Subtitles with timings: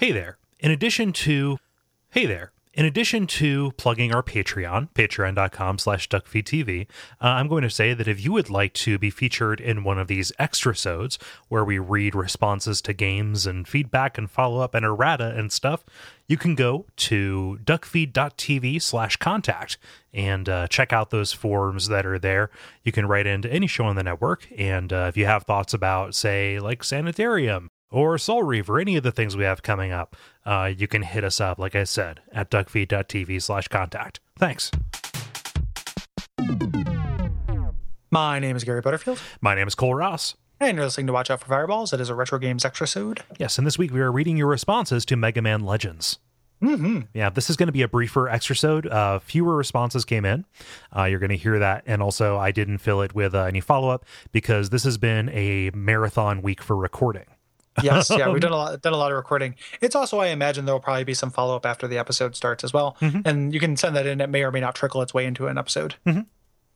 [0.00, 0.38] Hey there.
[0.58, 1.58] In addition to
[2.08, 2.52] Hey there.
[2.72, 6.86] In addition to plugging our Patreon, patreon.com slash duckfeedtv,
[7.20, 9.98] uh, I'm going to say that if you would like to be featured in one
[9.98, 11.18] of these extra sodes
[11.48, 15.84] where we read responses to games and feedback and follow up and errata and stuff,
[16.26, 19.76] you can go to duckfeed.tv slash contact
[20.14, 22.48] and uh, check out those forms that are there.
[22.84, 24.48] You can write into any show on the network.
[24.56, 29.02] And uh, if you have thoughts about, say, like Sanitarium or Soul Reaver, any of
[29.02, 30.16] the things we have coming up,
[30.46, 34.20] uh, you can hit us up, like I said, at duckfeed.tv slash contact.
[34.38, 34.70] Thanks.
[38.12, 40.34] My name is Gary Butterfield, My name is Kole Ross.
[40.58, 41.92] and you're listening to Watch Out for Fireballs.
[41.92, 43.20] It is a Retro Games Extrasode.
[43.38, 46.18] Yes, and this week we are reading your responses to Mega Man Legends.
[46.60, 47.00] Mm-hmm.
[47.14, 48.90] Yeah, this is going to be a briefer extrasode.
[48.92, 50.44] Uh, fewer responses came in.
[50.94, 51.84] Uh, you're going to hear that.
[51.86, 55.30] And also, I didn't fill it with uh, any follow up because this has been
[55.30, 57.24] a marathon week for recording.
[57.82, 59.54] Yes, yeah, we've done a lot, done a lot of recording.
[59.80, 62.64] It's also, I imagine, there will probably be some follow up after the episode starts
[62.64, 64.20] as well, and you can send that in.
[64.20, 65.94] It may or may not trickle its way into an episode.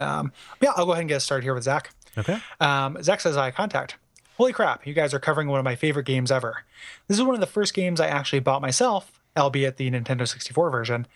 [0.00, 1.90] Um, yeah, I'll go ahead and get started here with Zach.
[2.16, 2.38] Okay.
[2.60, 3.96] Um, Zach says, "Eye contact."
[4.36, 4.86] Holy crap!
[4.86, 6.64] You guys are covering one of my favorite games ever.
[7.08, 10.70] This is one of the first games I actually bought myself, albeit the Nintendo 64
[10.70, 11.06] version.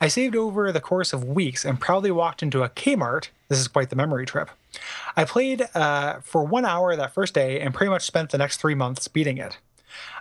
[0.00, 3.28] I saved over the course of weeks and proudly walked into a Kmart.
[3.48, 4.50] This is quite the memory trip.
[5.16, 8.58] I played uh, for one hour that first day and pretty much spent the next
[8.58, 9.58] three months beating it.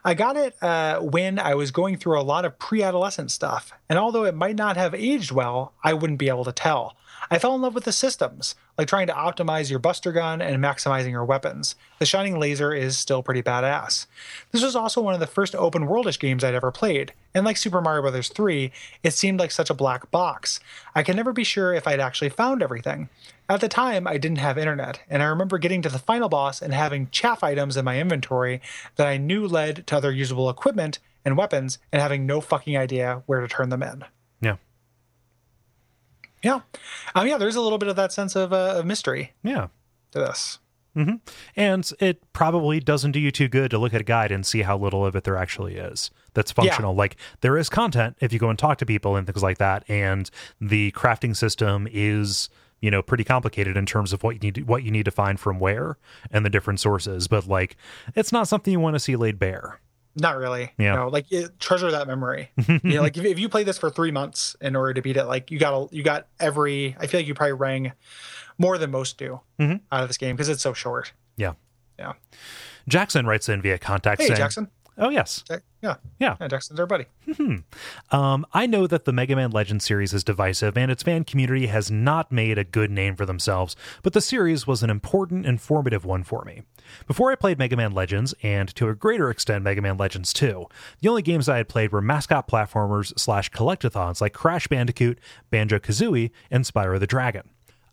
[0.03, 3.71] I got it uh, when I was going through a lot of pre adolescent stuff,
[3.89, 6.95] and although it might not have aged well, I wouldn't be able to tell.
[7.29, 10.63] I fell in love with the systems, like trying to optimize your Buster Gun and
[10.63, 11.75] maximizing your weapons.
[11.99, 14.05] The Shining Laser is still pretty badass.
[14.51, 17.57] This was also one of the first open worldish games I'd ever played, and like
[17.57, 18.29] Super Mario Bros.
[18.29, 18.71] 3,
[19.03, 20.59] it seemed like such a black box.
[20.95, 23.09] I can never be sure if I'd actually found everything.
[23.49, 26.61] At the time, I didn't have internet, and I remember getting to the final boss
[26.61, 28.61] and having chaff items in my inventory
[28.97, 33.21] that I knew led to other usable equipment and weapons, and having no fucking idea
[33.25, 34.05] where to turn them in.
[34.41, 34.55] Yeah.
[36.41, 36.61] Yeah.
[37.15, 39.67] Um, yeah, there's a little bit of that sense of, uh, of mystery Yeah.
[40.11, 40.59] to this.
[41.55, 44.63] And it probably doesn't do you too good to look at a guide and see
[44.63, 46.95] how little of it there actually is that's functional.
[46.95, 49.83] Like there is content if you go and talk to people and things like that,
[49.87, 50.27] and
[50.59, 52.49] the crafting system is
[52.81, 55.11] you know pretty complicated in terms of what you need to, what you need to
[55.11, 55.97] find from where
[56.31, 57.27] and the different sources.
[57.27, 57.75] But like
[58.15, 59.79] it's not something you want to see laid bare.
[60.19, 60.73] Not really.
[60.79, 60.95] Yeah.
[60.95, 62.49] No, like it, treasure that memory.
[62.67, 65.15] you know, like if, if you play this for three months in order to beat
[65.15, 66.95] it, like you got a, you got every.
[66.99, 67.91] I feel like you probably rang
[68.57, 69.81] more than most do Mhm.
[69.91, 71.13] out of this game because it's so short.
[71.35, 71.53] Yeah.
[71.99, 72.13] Yeah.
[72.87, 74.69] Jackson writes in via contact Hey, saying, Jackson.
[74.97, 75.95] "Oh yes, Jack- Yeah.
[76.19, 76.35] Yeah.
[76.39, 77.05] Yeah, Jackson's our buddy.
[78.11, 81.67] Um, I know that the Mega Man Legends series is divisive and its fan community
[81.67, 86.05] has not made a good name for themselves, but the series was an important, informative
[86.05, 86.63] one for me.
[87.05, 90.65] Before I played Mega Man Legends, and to a greater extent Mega Man Legends 2,
[91.01, 95.19] the only games I had played were mascot platformers slash collectathons like Crash Bandicoot,
[95.49, 97.43] Banjo Kazooie, and Spyro the Dragon.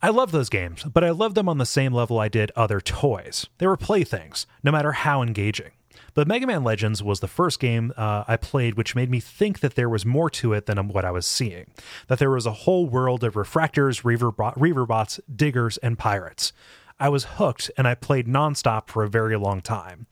[0.00, 2.80] I love those games, but I loved them on the same level I did other
[2.80, 3.48] toys.
[3.58, 5.70] They were playthings, no matter how engaging.
[6.14, 9.60] But Mega Man Legends was the first game uh, I played which made me think
[9.60, 11.66] that there was more to it than what I was seeing.
[12.06, 16.52] That there was a whole world of refractors, reaver, reaverbots, diggers, and pirates.
[17.00, 20.06] I was hooked and I played nonstop for a very long time.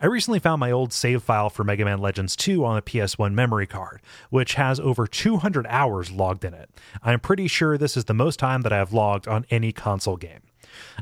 [0.00, 3.32] I recently found my old save file for Mega Man Legends 2 on a PS1
[3.32, 6.70] memory card, which has over 200 hours logged in it.
[7.02, 10.16] I'm pretty sure this is the most time that I have logged on any console
[10.16, 10.42] game.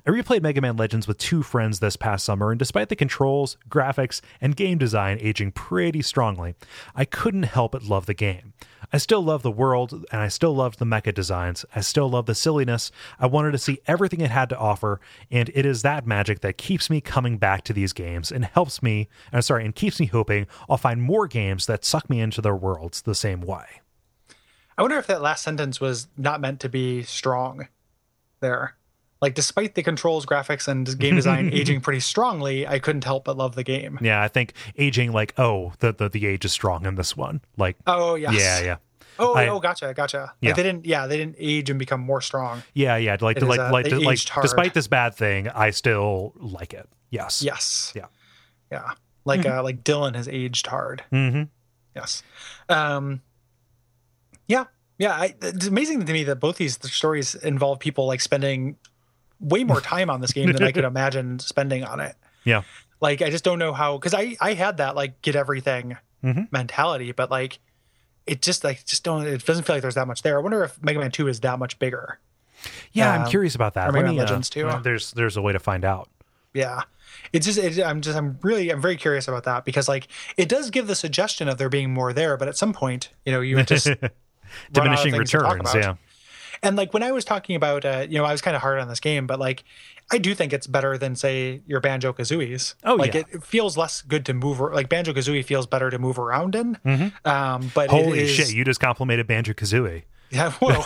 [0.06, 3.56] I replayed Mega Man Legends with two friends this past summer, and despite the controls,
[3.68, 6.54] graphics, and game design aging pretty strongly,
[6.94, 8.52] I couldn't help but love the game.
[8.92, 11.64] I still love the world, and I still loved the mecha designs.
[11.74, 12.92] I still love the silliness.
[13.18, 15.00] I wanted to see everything it had to offer,
[15.30, 18.82] and it is that magic that keeps me coming back to these games and helps
[18.82, 22.40] me, uh, sorry, and keeps me hoping I'll find more games that suck me into
[22.40, 23.64] their worlds the same way.
[24.78, 27.68] I wonder if that last sentence was not meant to be strong
[28.40, 28.76] there.
[29.22, 33.36] Like, despite the controls, graphics, and game design aging pretty strongly, I couldn't help but
[33.36, 33.98] love the game.
[34.02, 37.40] Yeah, I think aging like, oh, the the, the age is strong in this one.
[37.56, 38.34] Like, Oh, yes.
[38.34, 38.76] yeah, yeah.
[39.18, 40.34] Oh, I- oh, gotcha, gotcha.
[40.42, 40.50] Yeah.
[40.50, 42.62] Like they didn't, yeah, they didn't age and become more strong.
[42.74, 43.16] Yeah, yeah.
[43.18, 46.86] Like, like, uh, like, like, despite this bad thing, I still like it.
[47.08, 47.42] Yes.
[47.42, 47.92] Yes.
[47.96, 48.06] Yeah.
[48.70, 48.90] Yeah.
[49.24, 51.02] Like, uh, like Dylan has aged hard.
[51.10, 51.44] Mm-hmm.
[51.94, 52.22] Yes.
[52.68, 53.22] Um,
[54.48, 54.64] yeah.
[54.98, 55.12] Yeah.
[55.14, 58.76] I, it's amazing to me that both these stories involve people like spending
[59.40, 62.14] way more time on this game than I could imagine spending on it.
[62.44, 62.62] Yeah.
[63.00, 66.50] Like, I just don't know how, cause I, I had that like get everything Mhm.
[66.50, 67.58] mentality, but like,
[68.26, 70.38] it just like, just don't, it doesn't feel like there's that much there.
[70.38, 72.18] I wonder if Mega Man 2 is that much bigger.
[72.92, 73.88] Yeah, I'm Um, curious about that.
[73.88, 74.66] or Mega Man uh, Legends too.
[74.66, 76.08] uh, there's there's a way to find out.
[76.54, 76.82] Yeah.
[77.32, 80.48] it's just it, i'm just i'm really i'm very curious about that because like it
[80.48, 83.40] does give the suggestion of there being more there but at some point you know
[83.40, 85.74] you just run out of Diminishing things to talk returns.
[85.74, 85.94] Yeah.
[86.62, 88.78] And like when i was talking about uh you know i was kind of hard
[88.78, 89.64] on this game but like
[90.10, 93.20] i do think it's better than say your banjo kazooies Oh, like yeah.
[93.20, 96.54] it, it feels less good to move like banjo kazooie feels better to move around
[96.54, 96.78] in
[97.24, 97.90] um but Mm-hmm.
[97.90, 98.52] Holy is, shit!
[98.52, 100.04] You just complimented Banjo Kazooie.
[100.30, 100.82] yeah whoa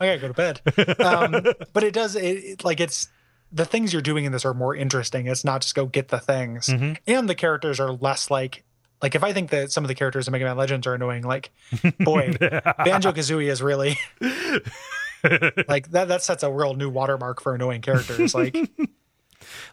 [0.00, 0.60] i gotta go to bed
[1.00, 1.32] um
[1.72, 3.08] but it does it, it like it's
[3.52, 6.18] the things you're doing in this are more interesting it's not just go get the
[6.18, 6.92] things Mm-hmm.
[7.06, 8.64] and the characters are less like
[9.02, 11.22] like if i think that some of the characters in mega man legends are annoying
[11.22, 11.50] like
[12.00, 13.98] boy banjo kazooie is really
[15.68, 18.56] like that that sets a real new watermark for annoying characters like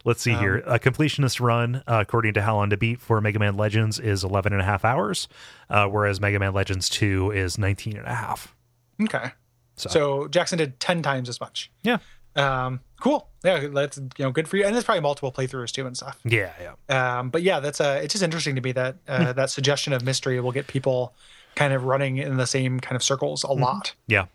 [0.04, 0.62] Let's see here.
[0.66, 3.98] Um, A completionist run, uh, according to How Long to Beat for Mega Man Legends,
[3.98, 5.26] is 11 and a half hours,
[5.70, 8.54] uh, whereas Mega Man Legends 2 is 19 and a half.
[9.02, 9.32] okay
[9.76, 11.96] So- so, jackson did 10 times as much Yeah.
[12.36, 15.86] Um cool yeah that's you know good for you and there's probably multiple playthroughs too
[15.86, 16.52] and stuff Yeah,
[16.88, 17.18] yeah.
[17.18, 20.02] um, but yeah, that's uh, it's just interesting to me that uh, that suggestion of
[20.04, 21.14] mystery will get people
[21.54, 23.94] kind of running in the same kind of circles a lot.
[24.08, 24.26] Yeah.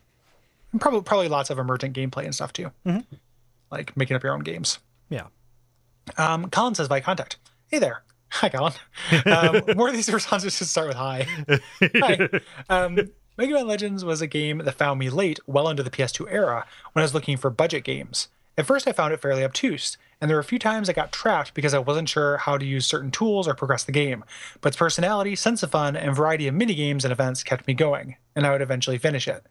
[0.71, 2.71] And probably probably lots of emergent gameplay and stuff too,
[3.71, 4.79] like making up your own games.
[5.09, 5.25] Yeah.
[6.17, 7.37] Um, Colin says by contact.
[7.67, 8.03] Hey there.
[8.31, 8.73] Hi, Colin.
[9.25, 11.27] Um, more of these responses should start with hi.
[11.81, 12.29] hi.
[12.69, 16.29] Um, Mega Man Legends was a game that found me late, well into the PS2
[16.29, 18.27] era, when I was looking for budget games.
[18.57, 21.13] At first, I found it fairly obtuse, and there were a few times I got
[21.13, 24.25] trapped because I wasn't sure how to use certain tools or progress the game.
[24.59, 28.17] But its personality, sense of fun, and variety of minigames and events kept me going,
[28.35, 29.45] and I would eventually finish it.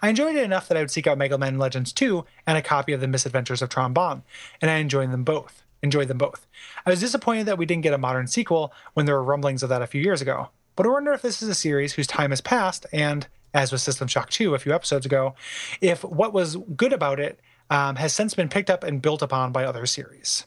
[0.00, 2.62] I enjoyed it enough that I would seek out Mega Man Legends 2 and a
[2.62, 4.22] copy of The Misadventures of Tron Bonne,
[4.60, 5.64] and I enjoyed them both.
[5.82, 6.46] Enjoyed them both.
[6.86, 9.68] I was disappointed that we didn't get a modern sequel when there were rumblings of
[9.70, 10.50] that a few years ago.
[10.76, 13.80] But I wonder if this is a series whose time has passed, and as with
[13.80, 15.34] System Shock 2 a few episodes ago,
[15.80, 17.40] if what was good about it
[17.70, 20.46] um, has since been picked up and built upon by other series.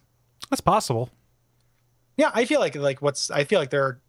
[0.49, 1.09] That's possible.
[2.17, 3.83] Yeah, I feel like like what's I feel like there.
[3.83, 3.99] Are,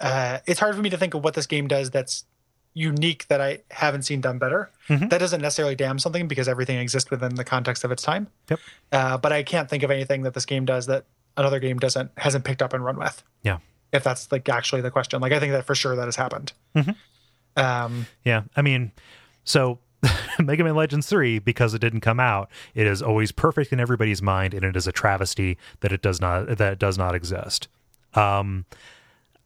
[0.00, 2.24] uh, it's hard for me to think of what this game does that's
[2.72, 4.70] unique that I haven't seen done better.
[4.88, 8.26] That doesn't necessarily damn something because everything exists within the context of its time.
[8.50, 8.58] Yep.
[8.90, 11.04] Uh, but I can't think of anything that this game does that
[11.36, 13.22] another game doesn't hasn't picked up and run with.
[13.42, 13.58] Yeah.
[13.94, 16.52] If that's like actually the question, like I think that for sure that has happened.
[17.56, 18.42] Um, Yeah.
[18.56, 18.92] I mean,
[19.44, 19.78] so
[20.38, 24.20] Mega Man Legends 3, because it didn't come out, it is always perfect in everybody's
[24.20, 27.68] mind, and it is a travesty that it does not that it does not exist.
[28.14, 28.66] Um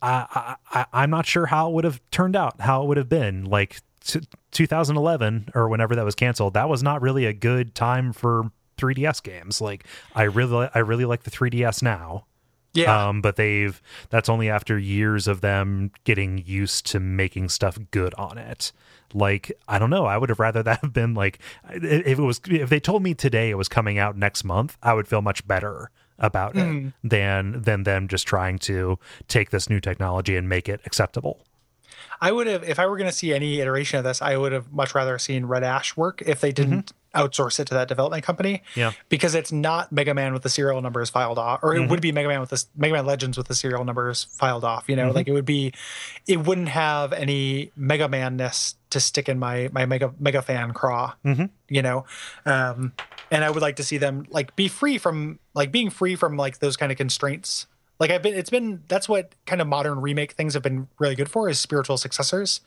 [0.01, 3.09] I, I I'm not sure how it would have turned out, how it would have
[3.09, 3.45] been.
[3.45, 4.21] Like t-
[4.53, 9.23] 2011 or whenever that was canceled, that was not really a good time for 3DS
[9.23, 9.61] games.
[9.61, 9.85] Like
[10.15, 12.25] I really I really like the 3DS now.
[12.75, 13.81] Yeah, Um, but they've
[14.11, 18.73] that's only after years of them getting used to making stuff good on it.
[19.15, 21.39] Like I don't know, I would have rather that have been like
[21.71, 24.95] if it was if they told me today it was coming out next month, I
[24.95, 28.99] would feel much better about it than than them just trying to
[29.29, 31.41] take this new technology and make it acceptable.
[32.21, 34.53] I would have if I were going to see any iteration of this, I would
[34.53, 37.27] have much rather seen Red Ash work if they didn't mm-hmm.
[37.27, 38.63] outsource it to that development company.
[38.75, 38.93] Yeah.
[39.09, 42.01] because it's not Mega Man with the serial numbers filed off, or it would mm-hmm.
[42.01, 44.89] be Mega Man with the Mega Man Legends with the serial numbers filed off.
[44.89, 45.17] You know, mm-hmm.
[45.17, 45.73] like it would be,
[46.27, 51.15] it wouldn't have any Mega Manness to stick in my my Mega Mega fan craw.
[51.69, 52.05] You know,
[52.47, 52.93] um,
[53.31, 56.37] and I would like to see them like be free from like being free from
[56.37, 57.67] like those kind of constraints.
[58.01, 61.15] Like I've been, it's been that's what kind of modern remake things have been really
[61.17, 62.61] good for is spiritual successors.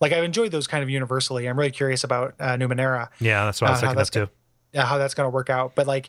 [0.00, 1.46] Like I've enjoyed those kind of universally.
[1.46, 4.28] I'm really curious about uh, Numenera Yeah, that's what I was Uh, thinking that's too.
[4.74, 5.74] uh, how that's going to work out.
[5.74, 6.08] But like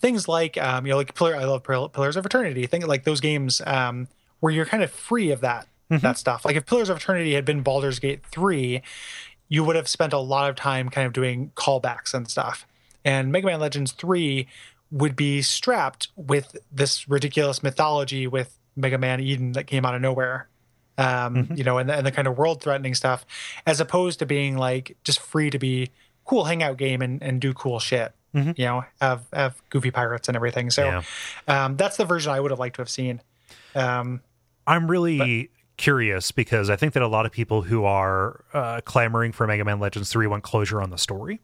[0.00, 2.66] things like um, you know, like Pillar, I love Pillars of Eternity.
[2.66, 4.06] Think like those games um,
[4.40, 6.44] where you're kind of free of that that stuff.
[6.44, 8.80] Like if Pillars of Eternity had been Baldur's Gate three,
[9.48, 12.64] you would have spent a lot of time kind of doing callbacks and stuff.
[13.04, 14.46] And Mega Man Legends three
[14.90, 20.00] would be strapped with this ridiculous mythology with Mega Man Eden that came out of
[20.00, 20.48] nowhere.
[20.98, 23.24] Um, you know, and the, and the kind of world threatening stuff,
[23.66, 25.90] as opposed to being like just free to be
[26.24, 28.12] cool hangout game and, and do cool shit.
[28.32, 30.70] You know, have have goofy pirates and everything.
[30.70, 31.02] So Yeah.
[31.64, 33.20] um, that's the version I would have liked to have seen.
[33.74, 34.20] Um,
[34.68, 39.32] I'm really curious because I think that a lot of people who are uh, clamoring
[39.32, 41.40] for Mega Man Legends 3 want closure on the story.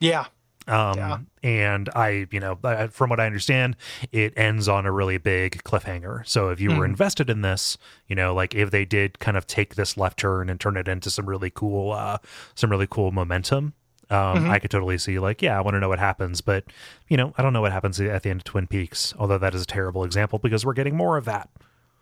[0.00, 0.24] yeah,
[0.68, 1.18] Um, Yeah.
[1.42, 3.76] and I, you know, I, from what I understand,
[4.12, 6.26] it ends on a really big cliffhanger.
[6.26, 9.46] So if you were invested in this, you know, like if they did kind of
[9.46, 12.18] take this left turn and turn it into some really cool, uh,
[12.54, 13.74] some really cool momentum,
[14.10, 16.64] um, I could totally see like, yeah, I want to know what happens, but
[17.08, 19.14] you know, I don't know what happens at the end of Twin Peaks.
[19.18, 21.48] Although that is a terrible example because we're getting more of that.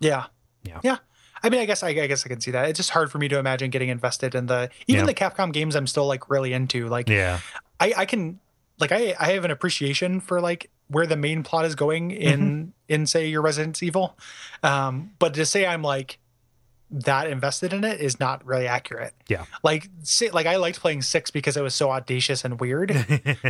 [0.00, 0.26] yeah,
[0.62, 0.80] Yeah.
[0.82, 0.96] yeah.
[1.42, 2.70] I mean, I guess I, I guess I can see that.
[2.70, 5.06] It's just hard for me to imagine getting invested in the even Yeah.
[5.06, 5.74] the Capcom games.
[5.76, 6.88] I'm still like really into.
[6.88, 7.40] Like, Yeah,
[7.80, 8.40] I, I can
[8.78, 12.72] like I I have an appreciation for like where the main plot is going in
[12.88, 14.16] in say your Resident Evil.
[14.62, 16.18] Um, but to say I'm like
[16.90, 19.14] that invested in it is not really accurate.
[19.26, 19.46] Yeah.
[19.62, 22.94] Like say, like I liked playing six because it was so audacious and weird,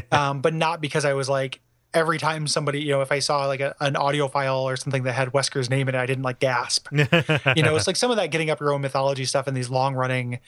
[0.12, 1.60] um, but not because I was like
[1.92, 5.04] every time somebody you know if I saw like a, an audio file or something
[5.04, 6.88] that had Wesker's name in it, I didn't like gasp.
[6.92, 9.70] you know, it's like some of that getting up your own mythology stuff in these
[9.70, 10.40] long running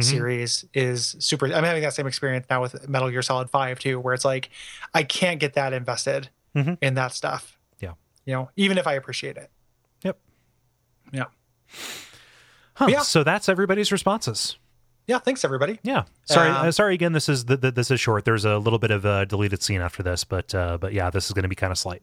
[0.00, 1.46] series is super.
[1.52, 4.48] I'm having that same experience now with Metal Gear Solid Five too, where it's like
[4.94, 6.78] I can't get that invested Mhm.
[6.80, 7.58] in that stuff.
[7.80, 7.92] Yeah.
[8.24, 9.50] You know, even if I appreciate it.
[10.02, 10.18] Yep.
[11.12, 11.24] Yeah.
[12.74, 12.86] Huh.
[12.88, 13.00] Yeah.
[13.02, 14.56] So that's everybody's responses.
[15.06, 15.18] Yeah.
[15.18, 15.78] Thanks everybody.
[15.82, 16.04] Yeah.
[16.24, 16.48] Sorry.
[16.48, 17.12] Um, uh, sorry again.
[17.12, 18.24] This is th- th- this is short.
[18.24, 21.26] There's a little bit of a deleted scene after this, but uh, but yeah, this
[21.26, 22.02] is going to be kind of slight.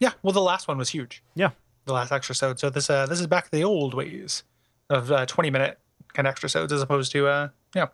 [0.00, 0.12] Yeah.
[0.22, 1.22] Well, the last one was huge.
[1.34, 1.50] Yeah.
[1.84, 2.58] The last extra sode.
[2.58, 4.42] So this uh this is back to the old ways
[4.90, 5.78] of uh, 20 minute
[6.26, 7.88] of extra sodes as opposed to uh yeah,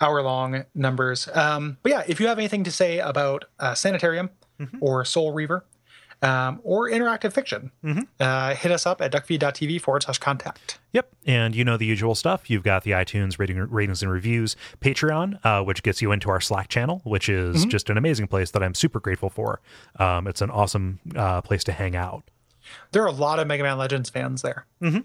[0.00, 1.28] hour long numbers.
[1.34, 4.30] Um, but yeah, if you have anything to say about uh, Sanitarium
[4.80, 5.64] or Soul Reaver.
[6.22, 7.70] Um, or interactive fiction,
[8.20, 10.78] uh, hit us up at duckfeed.tv forward slash contact.
[10.92, 11.08] Yep.
[11.24, 12.50] And you know the usual stuff.
[12.50, 16.38] You've got the iTunes rating, ratings and reviews, Patreon, uh, which gets you into our
[16.42, 19.62] Slack channel, which is just an amazing place that I'm super grateful for.
[19.98, 22.24] Um, it's an awesome uh, place to hang out.
[22.92, 24.66] There are a lot of Mega Man Legends fans there.
[24.82, 25.00] Mm-hmm.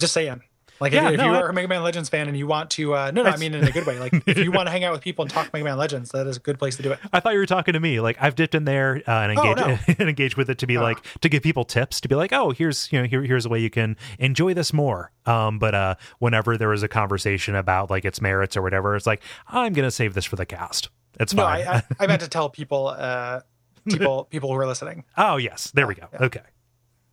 [0.00, 0.42] Just saying.
[0.80, 2.70] Like Yeah, if, if no, you are a Mega Man Legends fan and you want
[2.70, 3.98] to, uh, no, no, I mean in a good way.
[3.98, 6.26] Like if you want to hang out with people and talk Mega Man Legends, that
[6.26, 6.98] is a good place to do it.
[7.12, 8.00] I thought you were talking to me.
[8.00, 9.78] Like I've dipped in there uh, and Oh, no.
[9.88, 12.50] and engaged with it to be like to give people tips to be like, oh,
[12.50, 15.12] here's you know here, here's a way you can enjoy this more.
[15.24, 19.06] Um, but uh, whenever there was a conversation about like its merits or whatever, it's
[19.06, 20.88] like I'm gonna save this for the cast.
[21.18, 21.66] It's No, fine.
[21.66, 23.40] I, I, I meant to tell people, uh,
[23.88, 25.04] people, people who are listening.
[25.16, 26.06] oh yes, there we go.
[26.20, 26.40] Okay.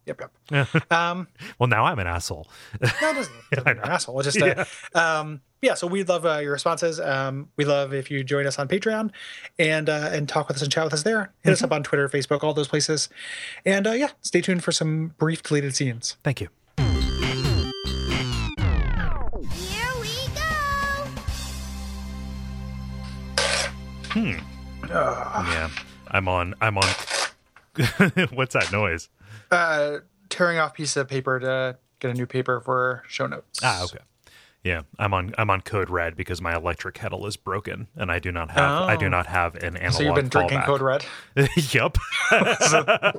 [0.06, 0.92] Yep, yep.
[0.92, 1.28] um,
[1.60, 2.48] Well, now I'm an asshole.
[2.82, 4.20] no, it doesn't, doesn't mean you're an asshole.
[4.20, 5.76] It's just, uh, um, yeah.
[5.76, 7.00] So we'd love uh, your responses.
[7.00, 9.12] Um, we love if you join us on Patreon
[9.58, 11.32] and uh, and talk with us and chat with us there.
[11.42, 13.08] Hit us up on Twitter, Facebook, all those places.
[13.66, 16.18] And uh, yeah, stay tuned for some brief deleted scenes.
[16.24, 16.50] Thank you.
[19.52, 20.42] Here we go!
[24.10, 24.34] Hmm.
[24.90, 25.70] yeah,
[26.12, 26.56] I'm on.
[26.62, 26.88] I'm on.
[28.34, 29.10] What's that noise?
[29.54, 33.60] Uh, tearing off piece of paper to get a new paper for show notes.
[33.64, 34.00] Ah, okay.
[34.64, 35.36] Yeah, I'm on.
[35.38, 38.84] I'm on code red because my electric kettle is broken, and I do not have.
[38.84, 39.10] I do Oh.
[39.10, 39.94] not have an analog.
[39.94, 40.62] So you've been drinking.
[40.62, 41.06] Code Red?
[41.74, 41.98] yep.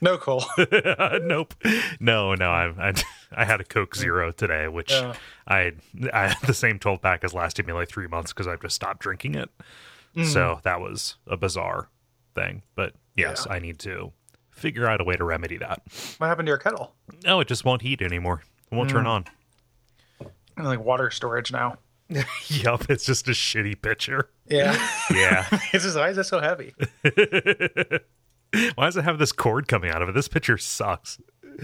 [0.00, 0.44] No, cool.
[1.22, 1.54] nope.
[2.00, 2.50] No, no.
[2.50, 2.92] I, I
[3.32, 5.14] I had a Coke Zero today, which Yeah.
[5.46, 5.72] I
[6.12, 8.74] I had the same 12 pack has lasted me like three months because I've just
[8.74, 9.50] stopped drinking it.
[10.24, 11.88] So that was a bizarre
[12.34, 12.62] thing.
[12.74, 13.46] But yes, Mm.
[13.46, 13.52] Yeah.
[13.52, 14.12] I need to
[14.62, 15.82] figure out a way to remedy that.
[16.18, 16.94] what happened to your kettle?
[17.24, 18.42] No, it just won't heat anymore.
[18.70, 19.26] It won't turn on.
[20.56, 21.78] Like water storage now.
[22.46, 24.30] Yup, it's just a shitty pitcher.
[24.48, 24.74] Yeah.
[25.12, 25.46] Yeah.
[25.72, 26.74] it's just, why is it so heavy?
[28.74, 30.14] Why does it have this cord coming out of it?
[30.14, 31.18] This pitcher sucks.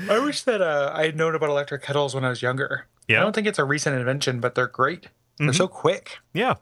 [0.09, 2.87] I wish that uh, I had known about electric kettles when I was younger.
[3.07, 3.17] Yeah.
[3.17, 3.21] Mm-hmm.
[3.21, 5.09] I don't think it's a recent invention, but they're great.
[5.39, 6.19] They're so quick.
[6.35, 6.55] Yeah.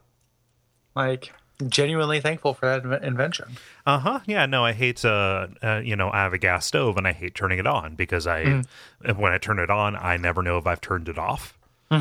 [0.95, 1.33] Like,
[1.67, 3.57] genuinely thankful for that inve- invention.
[3.85, 4.19] Uh huh.
[4.27, 4.45] Yeah.
[4.45, 5.03] No, I hate.
[5.03, 7.95] Uh, uh, you know, I have a gas stove and I hate turning it on
[7.95, 9.19] because I, Mm-hmm.
[9.19, 11.57] when I turn it on, I never know if I've turned it off.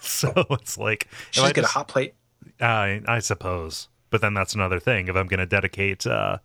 [0.00, 2.14] so it's like, Just I get just- a hot plate.
[2.60, 5.08] I I suppose, but then that's another thing.
[5.08, 6.38] If I'm going to dedicate, uh,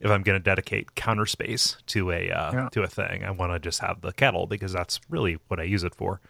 [0.00, 2.68] if I'm going to dedicate counter space to a uh, Yeah.
[2.72, 5.64] to a thing, I want to just have the kettle because that's really what I
[5.64, 6.20] use it for.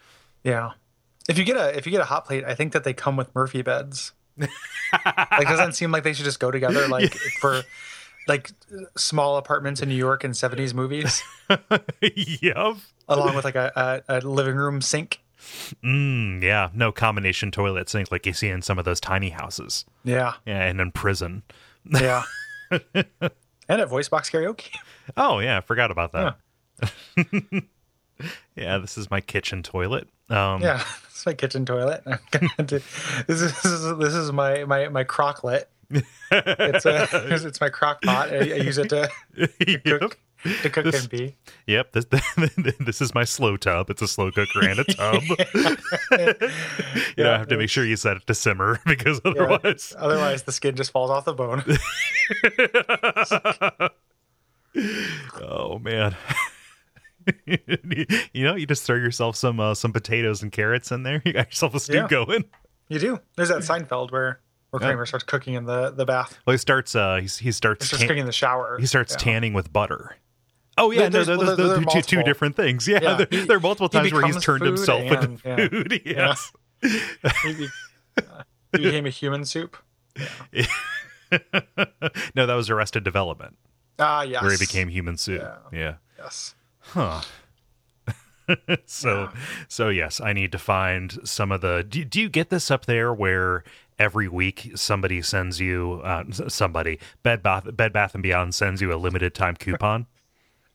[0.43, 0.71] Yeah.
[1.29, 3.15] If you get a if you get a hot plate, I think that they come
[3.15, 4.11] with Murphy beds.
[4.37, 6.87] Like, doesn't it seem like they should just go together?
[6.87, 7.61] Like for
[8.27, 8.51] like
[8.97, 11.21] small apartments in New York in seventies movies,
[12.01, 12.75] yep.
[13.07, 15.21] along with like a, a, a living room sink.
[15.83, 16.69] Mm, yeah.
[16.73, 19.85] No combination toilet sink like you see in some of those tiny houses.
[20.03, 21.41] Yeah, Yeah, and in prison.
[21.89, 22.23] yeah.
[22.71, 22.85] and
[23.67, 24.69] at voice box karaoke.
[25.17, 26.37] Oh yeah, I forgot about that.
[28.55, 28.77] Yeah.
[28.77, 30.07] this is my kitchen toilet.
[30.29, 30.83] Um, Yeah,
[31.21, 32.01] it's my kitchen toilet.
[32.07, 32.81] I'm gonna do,
[33.27, 35.65] this is this is this is my my my crocklet.
[36.31, 37.07] It's a
[37.47, 38.29] it's my crock pot.
[38.33, 39.07] I, I use it to
[39.67, 39.83] yep.
[39.83, 40.17] cook
[40.63, 41.35] to cook This- and pee.
[41.67, 41.91] Yep.
[41.91, 42.05] This
[42.79, 43.91] this is my slow tub.
[43.91, 45.21] It's a slow cooker and a tub.
[47.17, 49.31] you know, I have to make sure you set it to simmer because Yeah.
[49.31, 51.63] otherwise, Otherwise, the skin just falls off the bone.
[55.41, 56.15] oh man.
[58.33, 61.21] you know, you just throw yourself some uh, some potatoes and carrots in there.
[61.25, 62.07] You got yourself a stew Yeah.
[62.07, 62.45] going.
[62.89, 63.19] You do.
[63.37, 64.39] There's that Seinfeld where
[64.71, 66.39] where Kramer starts cooking in the the bath.
[66.45, 66.95] Well, he starts.
[66.95, 67.83] Uh, he, he starts.
[67.85, 68.77] He starts tan- cooking in the shower.
[68.79, 69.17] he starts Yeah.
[69.17, 70.15] tanning with butter.
[70.77, 72.87] Oh yeah, There- no, there's- those, well, two, two different things.
[72.89, 73.13] Yeah, Yeah.
[73.15, 75.67] there, He- there are multiple times where he's turned himself into and- yeah.
[75.67, 76.01] food.
[76.05, 76.51] Yes.
[76.81, 77.67] He,
[78.17, 79.77] uh, he became a human soup.
[82.35, 83.57] no, that was Arrested Development.
[83.99, 84.41] Ah, yes.
[84.41, 85.41] where he became human soup.
[85.41, 85.57] Yeah.
[85.79, 85.93] Yeah.
[86.17, 86.55] Yes.
[86.81, 87.21] Huh.
[88.85, 89.29] so
[89.67, 92.85] so yes, I need to find some of the do, do you get this up
[92.85, 93.63] there where
[93.99, 98.93] every week somebody sends you uh, somebody Bed Bath Bed Bath and Beyond sends you
[98.93, 100.07] a limited time coupon?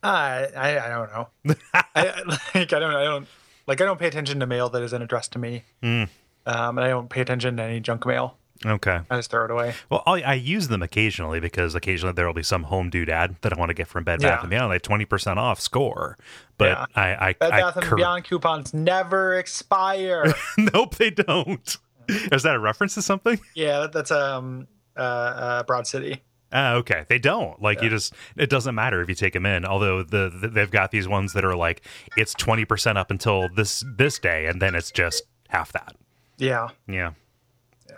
[0.02, 1.56] Uh, I I don't know.
[1.94, 3.26] I, like I don't I don't
[3.66, 5.64] like I don't pay attention to mail that isn't addressed to me.
[5.82, 6.04] Hmm.
[6.46, 8.38] Um, and I don't pay attention to any junk mail.
[8.64, 9.00] Okay.
[9.10, 9.74] I just throw it away.
[9.90, 13.36] Well, I, I use them occasionally because occasionally there will be some home dude ad
[13.42, 14.40] that I want to get from Bed Bath Yeah.
[14.40, 16.16] and Beyond, like twenty percent off score.
[16.56, 16.86] But Yeah.
[16.94, 20.32] I, I, Bed I Bath and cur- Beyond coupons never expire.
[20.58, 21.76] nope, they don't.
[22.08, 23.38] Is that a reference to something?
[23.54, 26.22] yeah, that, that's um uh, uh Broad City.
[26.52, 27.04] Ah, okay.
[27.08, 27.60] They don't.
[27.60, 29.64] Like you just it doesn't matter if you take them in.
[29.66, 31.82] Although the, the they've got these ones that are like
[32.16, 35.94] it's 20% up until this this day and then it's just half that.
[36.38, 36.68] Yeah.
[36.86, 37.12] Yeah.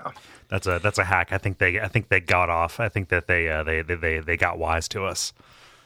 [0.05, 0.13] Yeah.
[0.49, 1.33] That's a that's a hack.
[1.33, 2.81] I think they I think they got off.
[2.81, 5.33] I think that they uh, they, they they they got wise to us.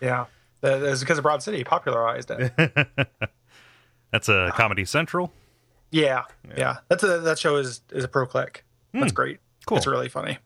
[0.01, 0.27] Yeah.
[0.61, 2.53] That is because of Broad City popularized it.
[4.13, 5.33] That's a Comedy Central.
[5.91, 6.25] Yeah,
[6.57, 6.79] yeah.
[6.89, 8.65] That's a that show is is a pro click.
[8.95, 9.39] That's great.
[9.39, 9.43] Hmm.
[9.67, 9.79] Cool.
[9.79, 10.39] It's really funny.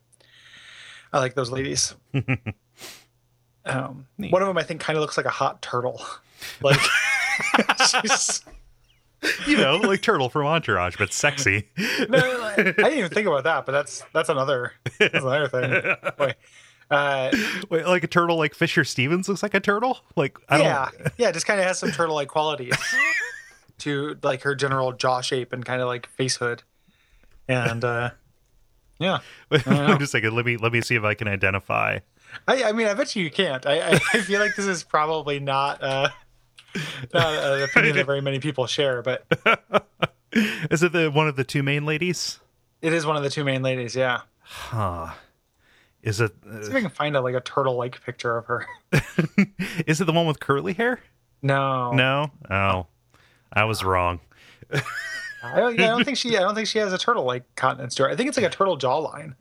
[1.13, 1.95] I like those ladies.
[3.65, 6.03] um, one of them I think kind of looks like a hot turtle.
[6.61, 6.79] Like
[7.89, 8.45] she's
[9.47, 11.69] You know, like Turtle from Entourage, but sexy.
[11.77, 15.95] no, like, I didn't even think about that, but that's that's another that's another thing.
[16.19, 16.35] Wait,
[16.91, 17.31] uh,
[17.71, 19.99] Wait, like a turtle like Fisher Stevens looks like a turtle?
[20.17, 21.31] Like I yeah, don't yeah.
[21.31, 22.77] Just kind of has some turtle like qualities
[23.79, 26.63] to like her general jaw shape and kind of like face hood,
[27.49, 28.11] and uh,
[28.99, 29.19] yeah.
[29.51, 30.35] Wait a second.
[30.35, 32.01] Let me let me see if I can identify.
[32.47, 33.65] I, I mean, I bet you you can't.
[33.67, 36.09] I, I, I feel like this is probably not, uh,
[37.15, 39.25] not an opinion that very many people share, but
[40.71, 42.41] Is it the one of the two main ladies?
[42.83, 43.97] it is one of the two main ladies.
[43.97, 45.13] Yeah, Huh.
[46.03, 48.67] Is it uh, see if I can find a like a turtle-like picture of her.
[49.87, 51.01] is it the one with curly hair?
[51.43, 52.31] No, No.
[52.51, 52.87] Oh.
[53.53, 54.21] I was wrong.
[54.73, 54.81] I
[55.61, 55.81] don't.
[55.81, 56.37] I don't think she.
[56.37, 58.11] I don't think she has a turtle-like continence to her.
[58.11, 59.35] I think it's like a turtle jawline,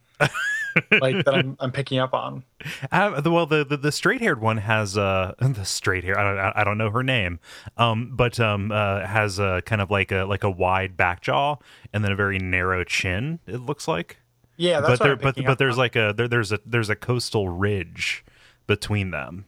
[0.92, 1.34] like that.
[1.34, 2.44] I'm I'm picking up on.
[2.92, 6.18] Uh, well, the, the the straight haired one has uh the straight hair.
[6.20, 7.40] I don't I don't know her name,
[7.78, 11.58] um, but um uh, has a kind of like a like a wide back jaw
[11.94, 13.40] and then a very narrow chin.
[13.48, 14.18] It looks like,
[14.58, 15.80] Yeah, that's but what there but but there's on.
[15.80, 18.24] like a there, there's a there's a coastal ridge
[18.68, 19.46] between them.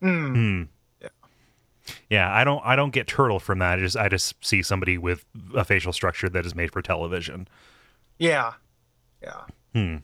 [0.00, 0.62] Hmm.
[1.00, 1.08] Yeah.
[2.10, 3.78] Yeah, I don't I don't get turtle from that.
[3.78, 5.24] I just I just see somebody with
[5.54, 7.46] a facial structure that is made for television.
[8.18, 8.54] Yeah,
[9.22, 9.42] yeah,
[9.74, 9.96] Hmm.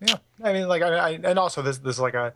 [0.00, 0.16] Yeah.
[0.42, 2.32] I mean, like, I, I and also this this is like a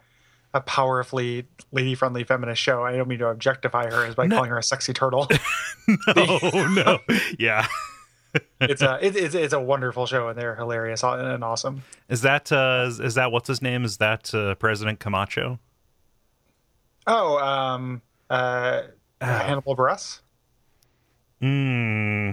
[0.52, 2.82] a powerfully lady friendly feminist show.
[2.84, 5.28] I don't mean to objectify her as by calling her a sexy turtle.
[6.06, 7.00] Oh no.
[7.36, 7.66] yeah.
[8.60, 11.82] it's a it, it's it's a wonderful show and they're hilarious and awesome.
[12.08, 13.84] Is that uh is, is that what's his name?
[13.84, 15.58] Is that uh, President Camacho?
[17.08, 18.82] Oh, um, uh,
[19.20, 20.20] Hannibal Buress.
[21.40, 22.32] Hmm.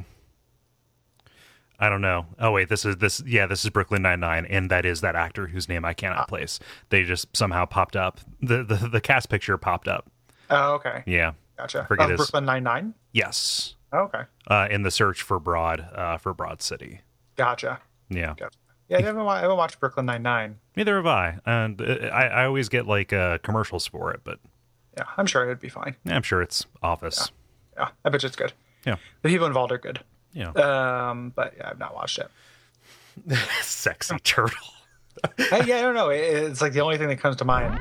[1.79, 2.25] I don't know.
[2.39, 3.21] Oh wait, this is this.
[3.25, 6.27] Yeah, this is Brooklyn Nine Nine, and that is that actor whose name I cannot
[6.27, 6.59] place.
[6.89, 8.19] They just somehow popped up.
[8.41, 10.09] the the The cast picture popped up.
[10.49, 11.33] Oh, okay, Yeah.
[11.57, 11.85] gotcha.
[11.87, 12.93] forget Of his- Brooklyn Nine Nine.
[13.11, 13.75] Yes.
[13.93, 17.01] Oh, okay, Uh, in the search for Broad, uh, for Broad City.
[17.35, 17.79] gotcha.
[18.09, 18.33] Yeah.
[18.37, 18.57] gotcha.
[18.89, 20.59] Yeah, I haven't, I haven't watched Brooklyn Nine Nine.
[20.75, 24.39] Neither have I, and uh, I, I always get like uh, commercials for it, but
[24.97, 25.95] Yeah, I'm sure it'd be fine.
[26.07, 27.31] I'm sure it's Office.
[27.77, 28.53] Yeah, I bet you it's good.
[28.85, 28.95] Yeah.
[29.21, 29.99] The people involved are good.
[30.37, 30.51] Yeah.
[30.51, 32.29] Um, but yeah, I've not watched it.
[33.61, 34.57] Sexy turtle.
[35.51, 36.09] I, yeah, I don't know.
[36.09, 37.79] It, it's like the only thing that comes to mind.